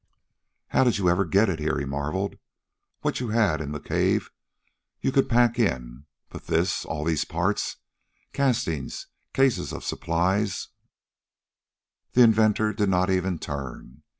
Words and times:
"How 0.69 0.83
did 0.83 0.97
you 0.97 1.09
ever 1.09 1.25
get 1.25 1.47
it 1.47 1.59
here?" 1.59 1.77
he 1.77 1.85
marveled. 1.85 2.39
"What 3.01 3.19
you 3.19 3.27
had 3.29 3.61
in 3.61 3.71
the 3.71 3.79
cave 3.79 4.31
you 4.99 5.11
could 5.11 5.29
pack 5.29 5.59
in, 5.59 6.07
but 6.29 6.47
this 6.47 6.85
all 6.85 7.03
these 7.03 7.23
parts 7.23 7.75
castings 8.33 9.05
cases 9.31 9.71
of 9.71 9.83
supplies" 9.85 10.69
The 12.13 12.23
inventor 12.23 12.73
did 12.73 12.89
not 12.89 13.11
even 13.11 13.37
turn. 13.37 14.01